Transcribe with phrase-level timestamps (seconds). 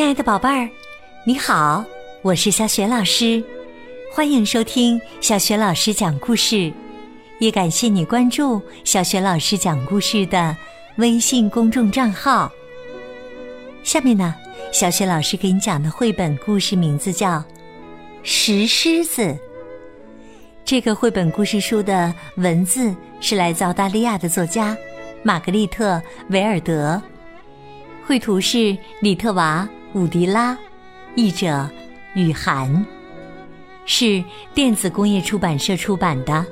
[0.00, 0.66] 亲爱的宝贝儿，
[1.26, 1.84] 你好，
[2.22, 3.44] 我是小雪老师，
[4.10, 6.72] 欢迎收听小雪老师讲故事，
[7.38, 10.56] 也感谢你关注小雪老师讲故事的
[10.96, 12.50] 微信公众账号。
[13.82, 14.34] 下面呢，
[14.72, 17.32] 小雪老师给你讲的绘本故事名字叫
[18.22, 19.20] 《石狮子》。
[20.64, 24.74] 这个绘本故事书的文字是来自澳大利亚的作家
[25.22, 25.96] 玛格丽特·
[26.30, 27.00] 维尔德。
[28.06, 30.56] 绘图是李特娃·伍迪拉，
[31.16, 31.68] 译者
[32.14, 32.86] 雨涵，
[33.86, 34.22] 是
[34.54, 36.46] 电子工业出版社出版的。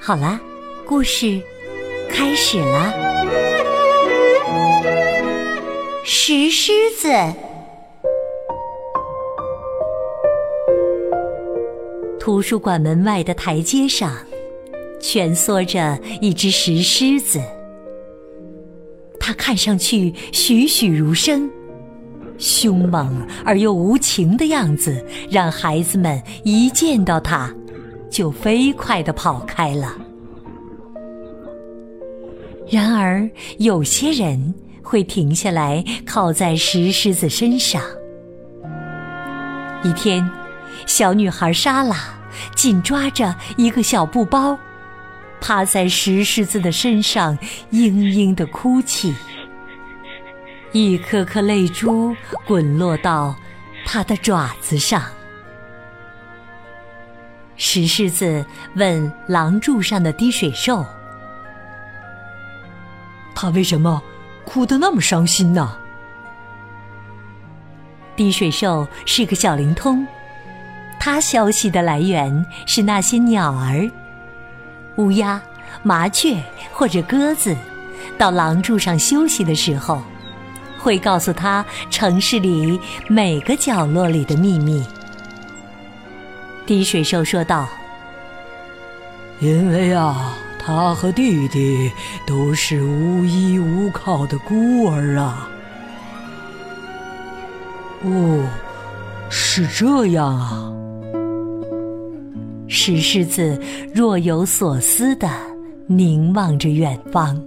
[0.00, 0.40] 好啦，
[0.86, 1.38] 故事
[2.08, 2.94] 开始了。
[6.02, 7.08] 石狮子，
[12.18, 14.16] 图书馆门外的台阶上，
[14.98, 17.38] 蜷缩着一只石狮子。
[19.20, 21.50] 它看上去栩栩如生，
[22.38, 27.52] 凶猛而又无情的样子，让孩子们一见到它，
[28.10, 29.94] 就飞快地跑开了。
[32.70, 33.28] 然而，
[33.58, 37.82] 有些人会停下来，靠在石狮子身上。
[39.82, 40.28] 一天，
[40.86, 41.96] 小女孩莎拉
[42.54, 44.58] 紧抓着一个小布包。
[45.40, 47.38] 趴在石狮子的身上，
[47.70, 49.14] 嘤嘤的哭泣。
[50.72, 52.14] 一颗颗泪珠
[52.46, 53.34] 滚落到
[53.86, 55.02] 它的爪子上。
[57.56, 60.86] 石狮子问廊柱上的滴水兽
[63.34, 64.00] ：“他为什么
[64.44, 65.76] 哭得那么伤心呢？”
[68.14, 70.06] 滴水兽是个小灵通，
[71.00, 73.90] 它消息的来源是那些鸟儿。
[74.96, 75.40] 乌鸦、
[75.82, 76.40] 麻雀
[76.72, 77.56] 或者鸽子，
[78.16, 80.02] 到廊柱上休息的时候，
[80.78, 82.78] 会告诉他城市里
[83.08, 84.84] 每个角落里的秘密。
[86.64, 87.68] 滴水兽说道
[89.40, 91.90] ：“因为啊，他和弟弟
[92.26, 95.48] 都是无依无靠的孤儿啊。”
[98.04, 98.48] 哦，
[99.28, 100.72] 是这样啊。
[102.68, 103.60] 石狮子
[103.94, 105.28] 若有所思的
[105.86, 107.42] 凝望着远方。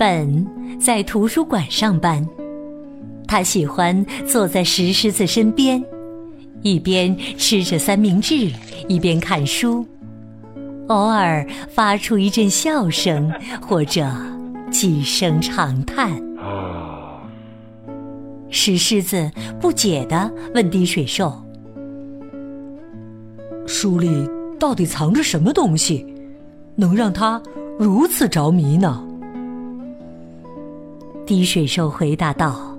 [0.00, 0.46] 本
[0.80, 2.26] 在图书馆上班，
[3.28, 5.84] 他喜欢坐在石狮子身边，
[6.62, 8.50] 一边吃着三明治，
[8.88, 9.86] 一边看书，
[10.88, 13.30] 偶尔发出一阵笑声
[13.60, 14.10] 或者
[14.70, 16.10] 几声长叹。
[18.48, 19.30] 石狮子
[19.60, 21.30] 不解地问滴水兽。
[23.66, 24.26] 书里
[24.58, 26.06] 到底藏着什么东西，
[26.74, 27.38] 能让他
[27.78, 29.06] 如此着迷呢？
[31.30, 32.76] 滴水兽回答道：“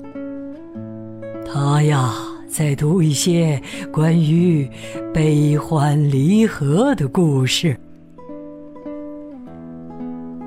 [1.48, 2.14] 他呀，
[2.50, 3.58] 在读一些
[3.94, 4.70] 关于
[5.14, 7.80] 悲欢离合的故事。”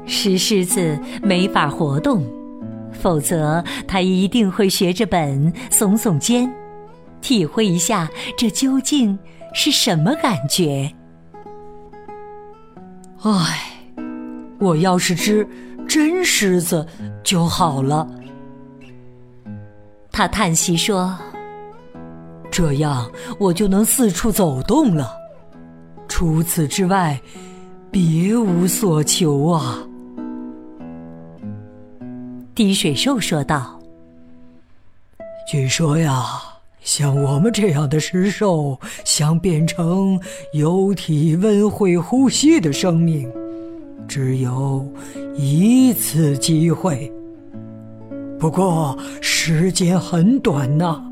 [0.05, 2.23] 石狮子没法活动，
[2.93, 6.53] 否则他一定会学着本耸耸肩，
[7.23, 9.19] 体会一下这究竟。
[9.55, 10.93] 是什么感觉？
[13.23, 13.73] 唉，
[14.59, 15.49] 我要是只
[15.89, 16.87] 真狮子
[17.23, 18.09] 就好了。
[20.11, 21.17] 他叹息说
[22.51, 25.15] ：“这样我就能四处走动了。
[26.09, 27.21] 除此之外，
[27.91, 29.79] 别无所求啊。”
[32.55, 33.79] 滴水兽说道
[35.51, 36.25] ：“据说呀。”
[36.85, 40.21] 像我们这样的石兽，想变成
[40.53, 43.27] 有体温会呼吸的生命，
[44.07, 44.87] 只有
[45.37, 47.11] 一次机会。
[48.39, 51.03] 不过时间很短呐，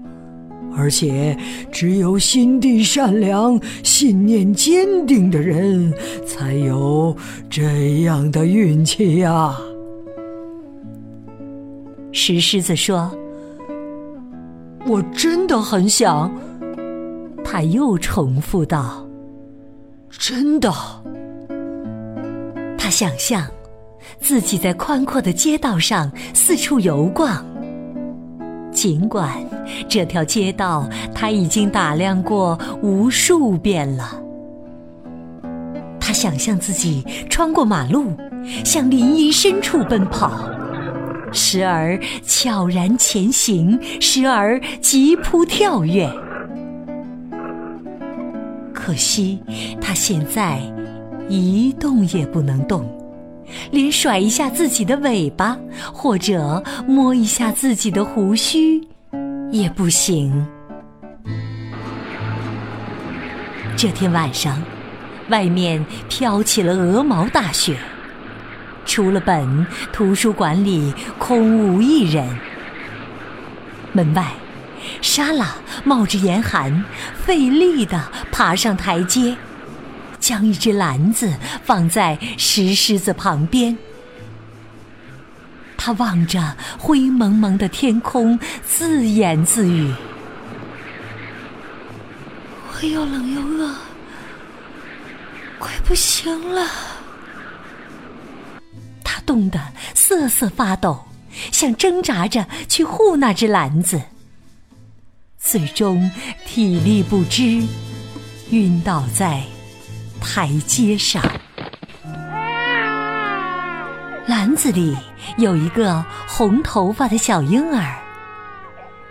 [0.77, 1.37] 而且
[1.71, 5.93] 只有心地善良、信念坚定的人
[6.27, 7.17] 才有
[7.49, 9.57] 这样的运气呀。
[12.13, 13.11] 石狮子说。
[14.85, 16.29] 我真的很想，
[17.45, 19.07] 他又重复道
[20.11, 20.73] ：“真的。”
[22.77, 23.47] 他想象
[24.21, 27.45] 自己在宽阔的街道上四处游逛，
[28.73, 29.31] 尽管
[29.89, 34.21] 这条街道他已经打量过无数遍了。
[36.01, 38.17] 他想象自己穿过马路，
[38.65, 40.51] 向林荫深处奔跑。
[41.33, 46.11] 时而悄然前行，时而急扑跳跃。
[48.75, 49.41] 可惜
[49.81, 50.61] 他现在
[51.29, 52.85] 一动也不能动，
[53.71, 55.57] 连甩一下自己的尾巴，
[55.93, 58.81] 或者摸一下自己的胡须，
[59.51, 60.47] 也不行。
[63.77, 64.63] 这天晚上，
[65.29, 67.77] 外面飘起了鹅毛大雪，
[68.85, 72.27] 除了本，图书馆里空无一人。
[73.93, 74.27] 门外，
[75.01, 75.55] 莎拉
[75.85, 76.85] 冒着严寒，
[77.15, 78.01] 费力地
[78.31, 79.37] 爬上台阶。
[80.33, 81.31] 将一只篮子
[81.63, 83.77] 放在石狮子旁边，
[85.77, 89.93] 他望着灰蒙蒙的天空，自言自语
[92.73, 93.75] ：“我又冷又饿，
[95.59, 96.67] 快不行了。”
[99.05, 99.61] 他冻得
[99.95, 101.05] 瑟瑟发抖，
[101.53, 104.01] 想挣扎着去护那只篮子，
[105.39, 106.11] 最终
[106.47, 107.63] 体力不支，
[108.49, 109.43] 晕倒在。
[110.23, 111.23] 台阶上，
[114.27, 114.97] 篮子里
[115.37, 117.99] 有一个红头发的小婴儿，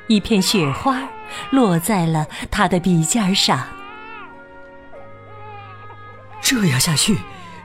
[0.07, 1.03] 一片雪花
[1.51, 3.61] 落在了他的鼻尖上。
[6.41, 7.17] 这样下去，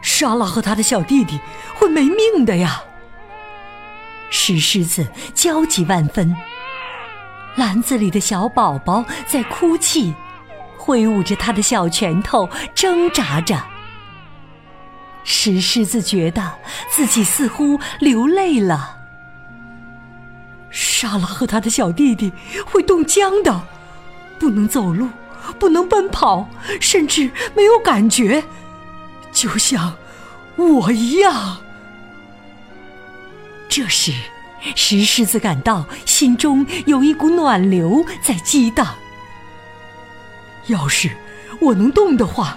[0.02, 1.40] 莎拉和他的小弟弟
[1.75, 2.82] 会没命的呀！
[4.28, 6.37] 石狮子焦急万分，
[7.54, 10.12] 篮子里的小宝宝在哭泣。
[10.86, 13.60] 挥舞着他的小拳头，挣扎着。
[15.24, 16.52] 石狮子觉得
[16.88, 18.98] 自己似乎流泪了。
[20.70, 22.32] 莎拉和他的小弟弟
[22.64, 23.62] 会冻僵的，
[24.38, 25.08] 不能走路，
[25.58, 26.48] 不能奔跑，
[26.80, 28.44] 甚至没有感觉，
[29.32, 29.96] 就像
[30.54, 31.56] 我一样。
[33.68, 34.12] 这时，
[34.76, 38.94] 石狮子感到心中有一股暖流在激荡。
[40.68, 41.10] 要是
[41.60, 42.56] 我能动的话，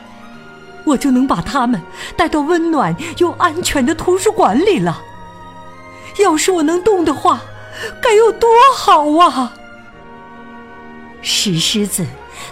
[0.83, 1.81] 我就能把他们
[2.15, 5.01] 带到温暖又安全的图书馆里了。
[6.19, 7.41] 要是我能动的话，
[8.01, 9.53] 该有多好啊！
[11.21, 12.05] 石狮子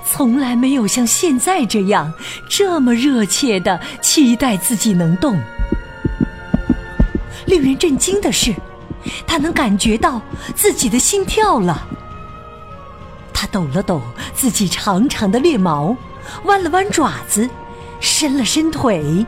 [0.06, 2.14] 从来没有像现在这样
[2.50, 5.38] 这么热切的期待自己能动。
[7.46, 8.54] 令人震惊的是，
[9.26, 10.22] 他能感觉到
[10.54, 11.88] 自己的心跳了。
[13.40, 14.02] 他抖了抖
[14.34, 15.96] 自己长长的猎毛，
[16.46, 17.48] 弯了弯爪子，
[18.00, 19.24] 伸了伸腿，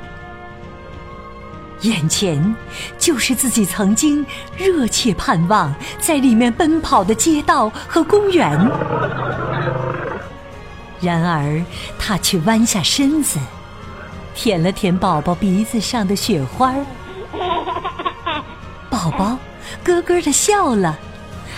[1.81, 2.55] 眼前
[2.97, 4.25] 就是自己曾经
[4.57, 8.49] 热切盼望在里面奔跑的街道和公园。
[10.99, 11.63] 然而，
[11.99, 13.37] 他却弯下身子，
[14.33, 16.73] 舔了舔宝宝鼻子上的雪花，
[18.89, 19.37] 宝宝
[19.83, 20.97] 咯咯的笑了。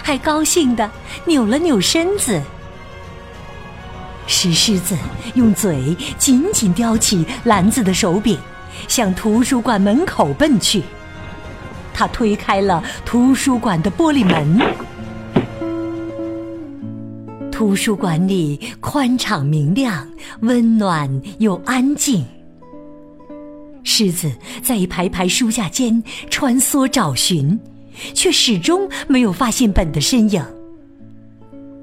[0.03, 0.89] 还高兴的
[1.25, 2.41] 扭了扭身子，
[4.27, 4.97] 石狮子
[5.35, 8.37] 用嘴紧紧叼起篮子的手柄，
[8.87, 10.83] 向图书馆门口奔去。
[11.93, 14.59] 他推开了图书馆的玻璃门，
[17.51, 20.07] 图书馆里宽敞明亮、
[20.41, 22.25] 温暖又安静。
[23.83, 24.31] 狮子
[24.63, 27.59] 在一排排书架间穿梭找寻。
[28.13, 30.43] 却始终没有发现本的身影。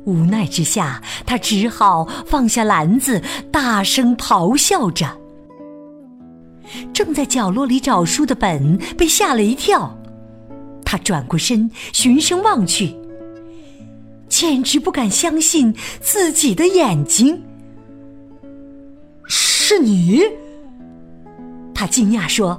[0.04, 5.06] 无奈之下，他只好放下篮子，大声咆哮着。
[6.92, 9.98] 正在角落里找书的本被吓了一跳，
[10.84, 12.94] 他转过身，循声望去，
[14.28, 17.42] 简直不敢相信自己的眼睛。
[19.26, 20.22] 是你？
[21.74, 22.58] 他惊讶说：“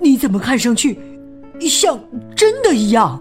[0.00, 0.98] 你怎么看上去？”
[1.60, 1.98] 像
[2.34, 3.20] 真的一样。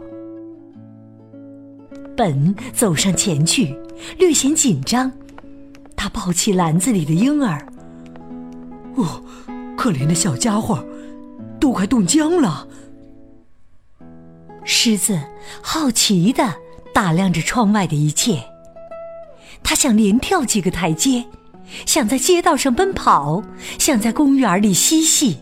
[2.15, 3.77] 本走上前去，
[4.17, 5.11] 略显紧张。
[5.95, 7.65] 他抱起篮子里的婴儿。
[8.95, 9.21] 哦，
[9.77, 10.85] 可怜的小家伙，
[11.59, 12.67] 都快冻僵了。
[14.63, 15.19] 狮子
[15.61, 16.55] 好奇的
[16.93, 18.43] 打量着窗外的一切。
[19.63, 21.25] 他想连跳几个台阶，
[21.85, 23.43] 想在街道上奔跑，
[23.77, 25.37] 想在公园里嬉戏。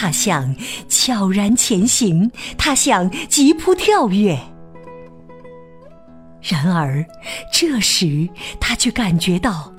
[0.00, 0.54] 他想
[0.88, 4.38] 悄然前行，他想急扑跳跃。
[6.40, 7.04] 然而，
[7.52, 8.28] 这时
[8.60, 9.74] 他却感觉到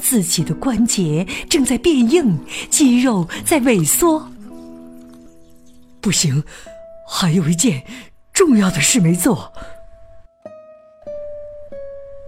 [0.00, 2.38] 自己的关节正在变硬，
[2.70, 4.26] 肌肉在萎缩。
[6.00, 6.42] 不行，
[7.06, 7.84] 还有一件
[8.32, 9.52] 重要的事没做。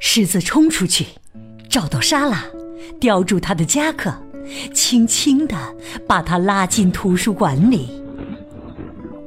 [0.01, 1.07] 狮子冲出去，
[1.71, 2.45] 找到莎拉，
[3.01, 4.15] 叼住她的夹克。
[4.73, 5.57] 轻轻地
[6.07, 7.89] 把他拉进图书馆里，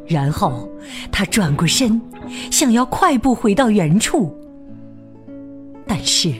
[0.07, 0.69] 然后
[1.11, 2.01] 他转过身，
[2.51, 4.35] 想要快步回到原处，
[5.87, 6.33] 但是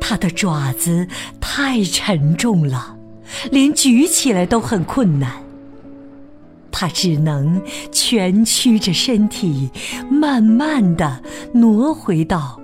[0.00, 1.06] 他的爪子
[1.40, 2.96] 太沉重了，
[3.50, 5.32] 连举起来都很困难。
[6.70, 7.60] 他只能
[7.90, 9.68] 蜷曲着身体，
[10.08, 11.20] 慢慢的
[11.52, 12.60] 挪回到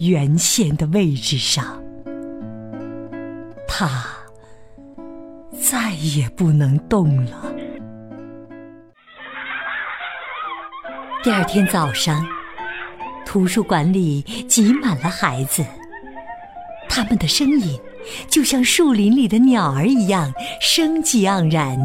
[0.00, 1.80] 原先的位置上。
[3.66, 4.04] 他
[5.70, 7.52] 再也不能动了。
[11.22, 12.26] 第二天早上，
[13.26, 15.62] 图书馆里挤满了孩子，
[16.88, 17.78] 他们的声音
[18.30, 21.78] 就像树林里的鸟儿一样生机盎然。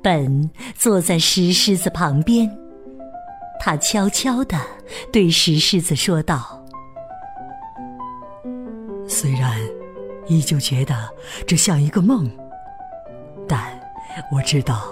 [0.00, 2.48] 本坐在石狮子旁边，
[3.58, 4.56] 他悄悄地
[5.12, 6.63] 对石狮子说道
[10.26, 11.08] ：“依旧觉得
[11.46, 12.30] 这像一个梦，
[13.48, 13.80] 但
[14.30, 14.88] 我知道。”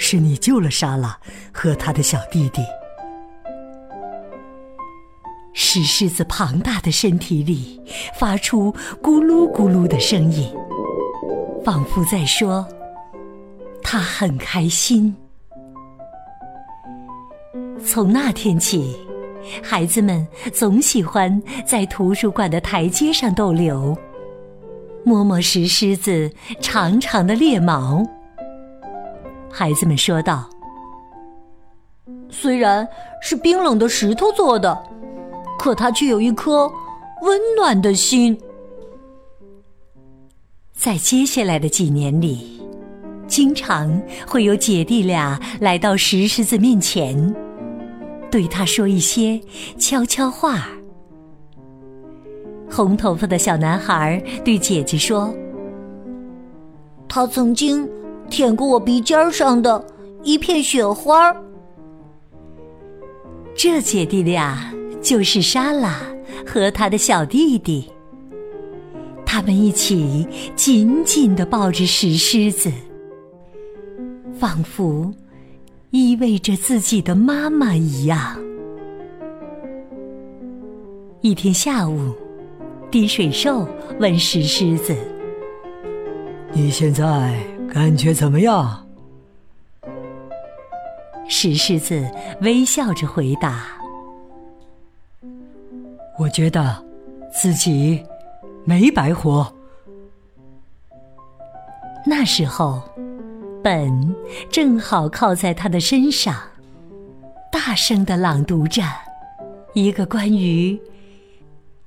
[0.00, 1.18] 是你救了莎拉
[1.52, 2.62] 和他的小弟弟。
[5.52, 7.82] 石狮子庞大的身体里
[8.16, 10.54] 发出咕噜咕噜的声音，
[11.64, 12.64] 仿佛在说
[13.82, 15.12] ：“他很开心。”
[17.84, 18.96] 从那天起，
[19.60, 23.98] 孩子们总喜欢在图书馆的台阶上逗留，
[25.04, 28.04] 摸摸石狮子长长的猎毛。
[29.50, 30.48] 孩子们说道
[32.30, 32.86] ：“虽然
[33.22, 34.78] 是冰冷的石头做的，
[35.58, 36.70] 可它却有一颗
[37.22, 38.38] 温暖的心。”
[40.72, 42.62] 在接下来的几年里，
[43.26, 47.34] 经常会有姐弟俩来到石狮子面前，
[48.30, 49.40] 对他说一些
[49.76, 50.68] 悄悄话。
[52.70, 55.34] 红头发的小男孩对姐姐说
[57.08, 57.88] ：“他曾经。”
[58.30, 59.82] 舔过我鼻尖上的
[60.22, 61.34] 一片雪花。
[63.54, 64.70] 这姐弟俩
[65.00, 65.98] 就是莎拉
[66.46, 67.90] 和他的小弟弟。
[69.24, 72.70] 他们一起紧紧的抱着石狮子，
[74.38, 75.10] 仿佛
[75.88, 78.38] 依偎着自己的妈妈一样。
[81.22, 82.12] 一天下午，
[82.90, 83.68] 滴水兽
[84.00, 84.96] 问石狮子
[86.52, 87.38] ：“你现在？”
[87.70, 88.86] 感觉怎么样？
[91.28, 93.66] 石狮子微笑着回答
[96.18, 96.82] ：“我觉得
[97.30, 98.02] 自己
[98.64, 99.46] 没白活。”
[102.06, 102.82] 那时候，
[103.62, 104.16] 本
[104.50, 106.34] 正好靠在他的身上，
[107.52, 108.82] 大声的朗读着
[109.74, 110.80] 一个关于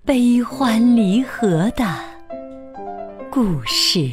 [0.04, 1.86] 悲欢离合的
[3.32, 4.10] 故事。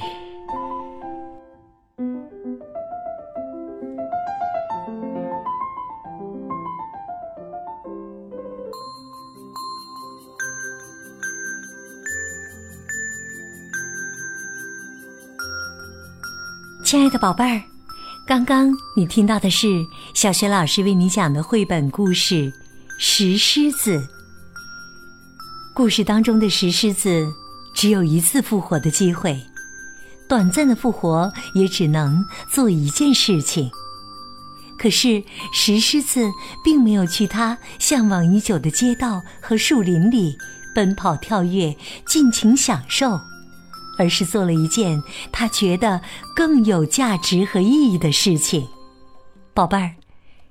[16.84, 17.62] 亲爱的宝贝儿，
[18.26, 19.66] 刚刚你听到的是
[20.12, 22.34] 小学老师为你讲的绘本故事
[22.98, 23.98] 《石狮子》。
[25.78, 27.32] 故事当中的石狮子
[27.72, 29.40] 只有一次复活的机会，
[30.28, 32.20] 短暂的复活也只能
[32.52, 33.70] 做一件事情。
[34.76, 36.28] 可是石狮子
[36.64, 40.36] 并没有去他向往已久的街道和树林里
[40.74, 43.20] 奔跑跳跃，尽情享受。
[44.00, 46.00] 而是做了一件他觉得
[46.34, 48.66] 更有价值和意义的事情，
[49.54, 49.94] 宝贝儿，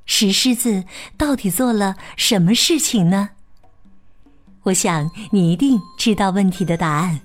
[0.05, 0.85] 石狮子
[1.17, 3.31] 到底做了什么事情呢？
[4.67, 7.17] 我想你一定知道问题的答案，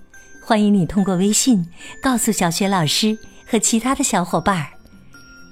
[0.46, 1.66] 欢迎你通过微信
[2.00, 4.68] 告诉小雪老师和其他的小伙伴儿。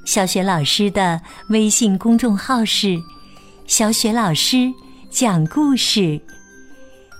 [0.04, 2.96] 小雪老师的微信公众号是
[3.66, 4.72] “小雪老师
[5.10, 6.20] 讲故事”，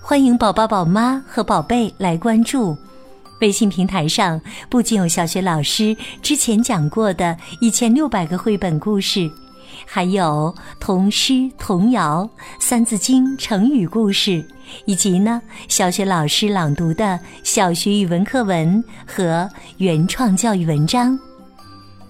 [0.01, 2.79] 欢迎宝宝、宝妈和宝贝来关注。
[3.41, 9.29] 微信平台上不仅有小学老师之前讲过的一千六百个绘本故事，
[9.85, 12.29] 还有童诗、童谣、
[12.61, 14.47] 三字经、成语故事，
[14.85, 19.49] 以及呢小学老师朗读的小学语文课文和
[19.79, 21.19] 原创教育文章。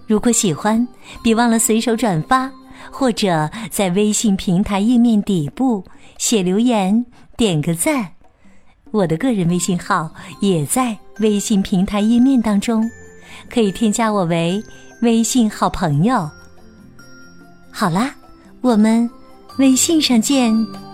[0.07, 0.87] 如果喜欢，
[1.23, 2.51] 别忘了随手转发，
[2.91, 5.85] 或者在微信平台页面底部
[6.19, 8.09] 写留言，点个赞。
[8.91, 12.91] 我的个人微信号也在微信平台页面当中，
[13.49, 14.61] 可以添加我为
[15.03, 16.29] 微信好朋友。
[17.71, 18.13] 好啦，
[18.61, 19.09] 我们
[19.59, 20.90] 微信上见。